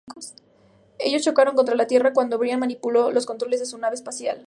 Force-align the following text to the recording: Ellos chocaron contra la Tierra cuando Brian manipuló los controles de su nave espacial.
Ellos 0.97 1.21
chocaron 1.21 1.55
contra 1.55 1.75
la 1.75 1.85
Tierra 1.85 2.11
cuando 2.11 2.39
Brian 2.39 2.59
manipuló 2.59 3.11
los 3.11 3.27
controles 3.27 3.59
de 3.59 3.67
su 3.67 3.77
nave 3.77 3.93
espacial. 3.93 4.39